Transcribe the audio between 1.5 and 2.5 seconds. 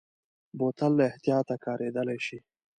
کارېدلی شي.